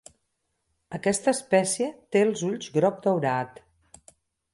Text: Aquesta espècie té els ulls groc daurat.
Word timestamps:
Aquesta 0.97 1.33
espècie 1.37 1.89
té 2.15 2.23
els 2.29 2.41
ulls 2.47 2.71
groc 2.79 2.97
daurat. 3.05 3.61